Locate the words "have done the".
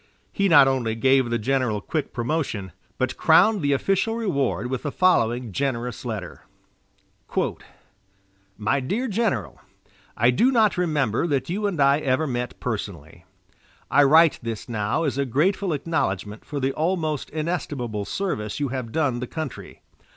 18.69-19.27